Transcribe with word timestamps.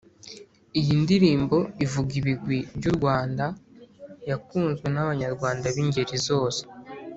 Iyi 0.79 0.93
ndirimbo 1.03 1.57
ivuga 1.85 2.11
ibigwi 2.19 2.57
by'u 2.77 2.91
Rwanda 2.97 3.45
yakunzwe 4.29 4.85
n'abanyarwanda 4.91 5.65
b'ingeri 5.75 6.17
zose 6.27 6.61